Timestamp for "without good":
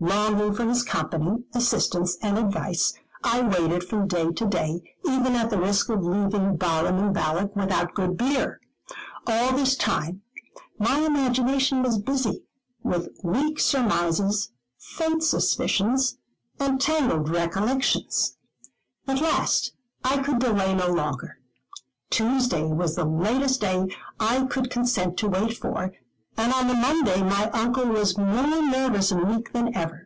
7.56-8.16